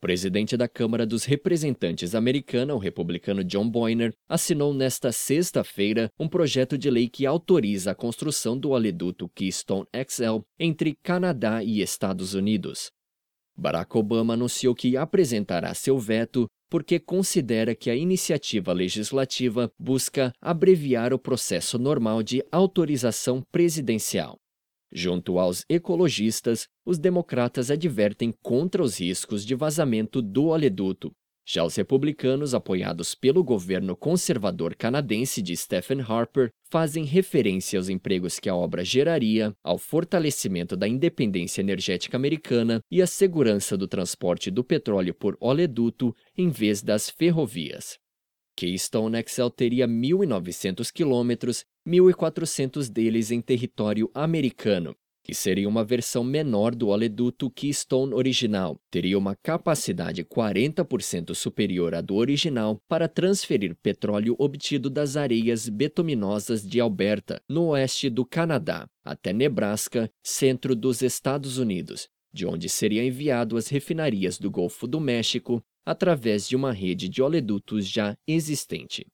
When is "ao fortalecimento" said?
39.62-40.76